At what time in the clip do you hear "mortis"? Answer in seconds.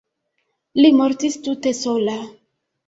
1.03-1.39